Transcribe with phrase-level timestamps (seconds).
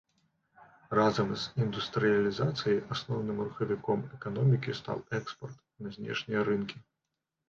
[0.99, 6.77] Разам з індустрыялізацыяй асноўным рухавіком эканомікі стаў экспарт на знешнія рынкі.